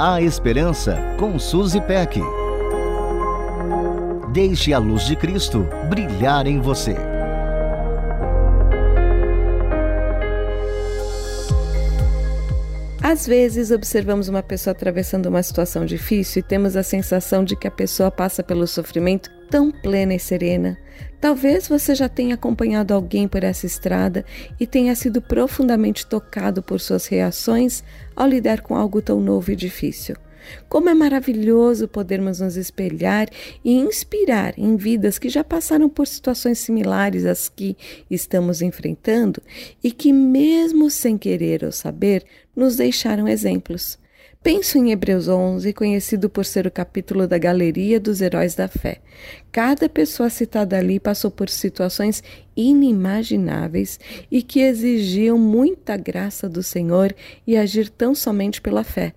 A 0.00 0.22
Esperança 0.22 0.96
com 1.18 1.40
Suzy 1.40 1.80
Peck. 1.80 2.20
Deixe 4.32 4.72
a 4.72 4.78
luz 4.78 5.04
de 5.04 5.16
Cristo 5.16 5.66
brilhar 5.90 6.46
em 6.46 6.60
você. 6.60 6.94
Às 13.02 13.26
vezes 13.26 13.72
observamos 13.72 14.28
uma 14.28 14.40
pessoa 14.40 14.70
atravessando 14.70 15.26
uma 15.26 15.42
situação 15.42 15.84
difícil 15.84 16.38
e 16.38 16.44
temos 16.44 16.76
a 16.76 16.84
sensação 16.84 17.42
de 17.42 17.56
que 17.56 17.66
a 17.66 17.70
pessoa 17.72 18.08
passa 18.08 18.40
pelo 18.40 18.68
sofrimento 18.68 19.28
tão 19.50 19.72
plena 19.72 20.14
e 20.14 20.20
serena. 20.20 20.78
Talvez 21.20 21.66
você 21.66 21.94
já 21.94 22.08
tenha 22.08 22.36
acompanhado 22.36 22.94
alguém 22.94 23.26
por 23.26 23.42
essa 23.42 23.66
estrada 23.66 24.24
e 24.58 24.66
tenha 24.66 24.94
sido 24.94 25.20
profundamente 25.20 26.06
tocado 26.06 26.62
por 26.62 26.80
suas 26.80 27.06
reações 27.06 27.82
ao 28.14 28.28
lidar 28.28 28.60
com 28.60 28.76
algo 28.76 29.02
tão 29.02 29.20
novo 29.20 29.50
e 29.50 29.56
difícil. 29.56 30.16
Como 30.68 30.88
é 30.88 30.94
maravilhoso 30.94 31.88
podermos 31.88 32.40
nos 32.40 32.56
espelhar 32.56 33.28
e 33.64 33.72
inspirar 33.72 34.54
em 34.56 34.76
vidas 34.76 35.18
que 35.18 35.28
já 35.28 35.42
passaram 35.42 35.88
por 35.88 36.06
situações 36.06 36.58
similares 36.58 37.24
às 37.26 37.48
que 37.48 37.76
estamos 38.10 38.62
enfrentando 38.62 39.42
e 39.82 39.90
que, 39.90 40.12
mesmo 40.12 40.88
sem 40.88 41.18
querer 41.18 41.64
ou 41.64 41.72
saber, 41.72 42.24
nos 42.54 42.76
deixaram 42.76 43.26
exemplos. 43.28 43.98
Penso 44.42 44.78
em 44.78 44.92
Hebreus 44.92 45.26
11, 45.26 45.72
conhecido 45.72 46.30
por 46.30 46.44
ser 46.44 46.66
o 46.66 46.70
capítulo 46.70 47.26
da 47.26 47.36
galeria 47.36 47.98
dos 47.98 48.20
heróis 48.20 48.54
da 48.54 48.68
fé. 48.68 49.00
Cada 49.50 49.88
pessoa 49.88 50.30
citada 50.30 50.78
ali 50.78 51.00
passou 51.00 51.30
por 51.30 51.48
situações 51.48 52.22
inimagináveis 52.56 53.98
e 54.30 54.40
que 54.40 54.60
exigiam 54.60 55.36
muita 55.36 55.96
graça 55.96 56.48
do 56.48 56.62
Senhor 56.62 57.14
e 57.44 57.56
agir 57.56 57.90
tão 57.90 58.14
somente 58.14 58.60
pela 58.60 58.84
fé. 58.84 59.12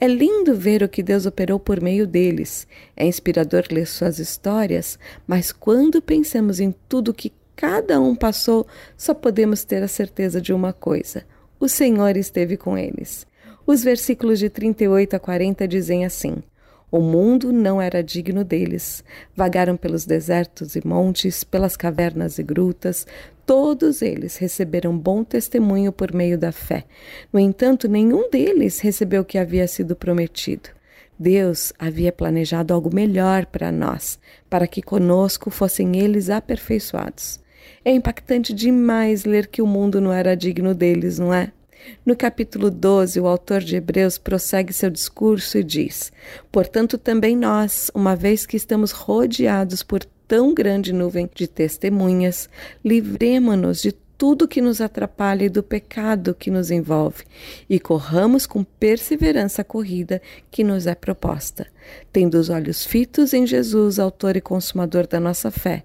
É 0.00 0.08
lindo 0.08 0.56
ver 0.56 0.82
o 0.82 0.88
que 0.88 1.02
Deus 1.02 1.26
operou 1.26 1.60
por 1.60 1.80
meio 1.80 2.06
deles. 2.06 2.66
É 2.96 3.06
inspirador 3.06 3.64
ler 3.70 3.86
suas 3.86 4.18
histórias, 4.18 4.98
mas 5.26 5.52
quando 5.52 6.00
pensamos 6.00 6.58
em 6.58 6.74
tudo 6.88 7.14
que 7.14 7.32
cada 7.54 8.00
um 8.00 8.16
passou, 8.16 8.66
só 8.96 9.12
podemos 9.12 9.64
ter 9.64 9.82
a 9.82 9.88
certeza 9.88 10.40
de 10.40 10.52
uma 10.52 10.72
coisa: 10.72 11.24
o 11.60 11.68
Senhor 11.68 12.16
esteve 12.16 12.56
com 12.56 12.76
eles. 12.76 13.30
Os 13.66 13.84
versículos 13.84 14.38
de 14.38 14.48
38 14.48 15.16
a 15.16 15.18
40 15.18 15.68
dizem 15.68 16.04
assim: 16.04 16.42
o 16.92 17.00
mundo 17.00 17.54
não 17.54 17.80
era 17.80 18.02
digno 18.02 18.44
deles. 18.44 19.02
Vagaram 19.34 19.78
pelos 19.78 20.04
desertos 20.04 20.76
e 20.76 20.86
montes, 20.86 21.42
pelas 21.42 21.74
cavernas 21.74 22.38
e 22.38 22.42
grutas. 22.42 23.06
Todos 23.46 24.02
eles 24.02 24.36
receberam 24.36 24.96
bom 24.98 25.24
testemunho 25.24 25.90
por 25.90 26.12
meio 26.12 26.36
da 26.36 26.52
fé. 26.52 26.84
No 27.32 27.40
entanto, 27.40 27.88
nenhum 27.88 28.28
deles 28.28 28.78
recebeu 28.80 29.22
o 29.22 29.24
que 29.24 29.38
havia 29.38 29.66
sido 29.66 29.96
prometido. 29.96 30.68
Deus 31.18 31.72
havia 31.78 32.12
planejado 32.12 32.74
algo 32.74 32.94
melhor 32.94 33.46
para 33.46 33.72
nós, 33.72 34.18
para 34.50 34.66
que 34.66 34.82
conosco 34.82 35.48
fossem 35.48 35.96
eles 35.98 36.28
aperfeiçoados. 36.28 37.40
É 37.82 37.90
impactante 37.90 38.52
demais 38.52 39.24
ler 39.24 39.46
que 39.46 39.62
o 39.62 39.66
mundo 39.66 39.98
não 39.98 40.12
era 40.12 40.36
digno 40.36 40.74
deles, 40.74 41.18
não 41.18 41.32
é? 41.32 41.52
No 42.04 42.16
capítulo 42.16 42.70
12, 42.70 43.20
o 43.20 43.26
autor 43.26 43.60
de 43.60 43.76
Hebreus 43.76 44.18
prossegue 44.18 44.72
seu 44.72 44.90
discurso 44.90 45.58
e 45.58 45.64
diz: 45.64 46.12
Portanto, 46.50 46.98
também 46.98 47.36
nós, 47.36 47.90
uma 47.94 48.16
vez 48.16 48.44
que 48.46 48.56
estamos 48.56 48.90
rodeados 48.90 49.82
por 49.82 50.04
tão 50.26 50.54
grande 50.54 50.92
nuvem 50.92 51.28
de 51.34 51.46
testemunhas, 51.46 52.48
livremo-nos 52.84 53.82
de 53.82 53.92
tudo 54.22 54.46
que 54.46 54.60
nos 54.60 54.80
atrapalha 54.80 55.46
e 55.46 55.48
do 55.48 55.64
pecado 55.64 56.32
que 56.32 56.48
nos 56.48 56.70
envolve, 56.70 57.24
e 57.68 57.80
corramos 57.80 58.46
com 58.46 58.62
perseverança 58.62 59.62
a 59.62 59.64
corrida 59.64 60.22
que 60.48 60.62
nos 60.62 60.86
é 60.86 60.94
proposta, 60.94 61.66
tendo 62.12 62.36
os 62.36 62.48
olhos 62.48 62.86
fitos 62.86 63.34
em 63.34 63.44
Jesus, 63.44 63.98
autor 63.98 64.36
e 64.36 64.40
consumador 64.40 65.08
da 65.08 65.18
nossa 65.18 65.50
fé. 65.50 65.82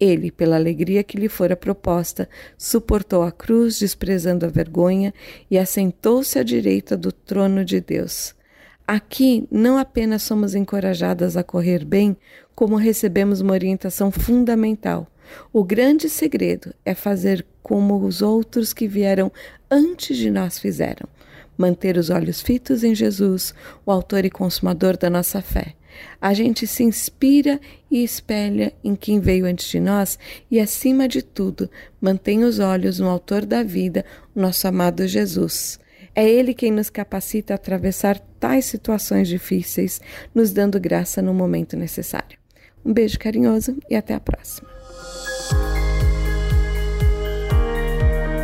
Ele, 0.00 0.30
pela 0.30 0.56
alegria 0.56 1.04
que 1.04 1.18
lhe 1.18 1.28
fora 1.28 1.54
proposta, 1.54 2.26
suportou 2.56 3.22
a 3.22 3.30
cruz, 3.30 3.78
desprezando 3.78 4.46
a 4.46 4.48
vergonha, 4.48 5.12
e 5.50 5.58
assentou-se 5.58 6.38
à 6.38 6.42
direita 6.42 6.96
do 6.96 7.12
trono 7.12 7.66
de 7.66 7.82
Deus. 7.82 8.34
Aqui 8.88 9.46
não 9.50 9.76
apenas 9.76 10.22
somos 10.22 10.54
encorajadas 10.54 11.36
a 11.36 11.44
correr 11.44 11.84
bem, 11.84 12.16
como 12.54 12.76
recebemos 12.76 13.42
uma 13.42 13.52
orientação 13.52 14.10
fundamental 14.10 15.06
o 15.52 15.64
grande 15.64 16.08
segredo 16.08 16.74
é 16.84 16.94
fazer 16.94 17.44
como 17.62 17.96
os 18.04 18.22
outros 18.22 18.72
que 18.72 18.86
vieram 18.86 19.32
antes 19.70 20.16
de 20.16 20.30
nós 20.30 20.58
fizeram. 20.58 21.08
Manter 21.56 21.96
os 21.96 22.10
olhos 22.10 22.40
fitos 22.40 22.82
em 22.82 22.94
Jesus, 22.94 23.54
o 23.86 23.90
Autor 23.90 24.24
e 24.24 24.30
Consumador 24.30 24.96
da 24.96 25.08
nossa 25.08 25.40
fé. 25.40 25.74
A 26.20 26.34
gente 26.34 26.66
se 26.66 26.82
inspira 26.82 27.60
e 27.90 28.02
espelha 28.02 28.72
em 28.82 28.96
quem 28.96 29.20
veio 29.20 29.46
antes 29.46 29.68
de 29.68 29.78
nós 29.78 30.18
e, 30.50 30.58
acima 30.58 31.06
de 31.06 31.22
tudo, 31.22 31.70
mantém 32.00 32.42
os 32.42 32.58
olhos 32.58 32.98
no 32.98 33.08
Autor 33.08 33.46
da 33.46 33.62
vida, 33.62 34.04
nosso 34.34 34.66
amado 34.66 35.06
Jesus. 35.06 35.78
É 36.14 36.28
Ele 36.28 36.54
quem 36.54 36.70
nos 36.70 36.90
capacita 36.90 37.54
a 37.54 37.56
atravessar 37.56 38.18
tais 38.38 38.64
situações 38.64 39.28
difíceis, 39.28 40.00
nos 40.34 40.52
dando 40.52 40.78
graça 40.80 41.20
no 41.20 41.34
momento 41.34 41.76
necessário. 41.76 42.38
Um 42.84 42.92
beijo 42.92 43.18
carinhoso 43.18 43.76
e 43.88 43.96
até 43.96 44.14
a 44.14 44.20
próxima. 44.20 44.73